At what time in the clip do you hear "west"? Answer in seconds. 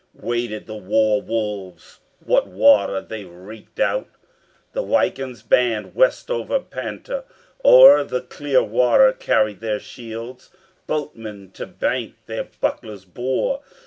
5.93-6.31